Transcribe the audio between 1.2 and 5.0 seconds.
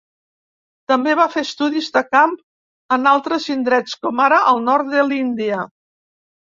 fer estudis de camp en altres indrets, com ara el nord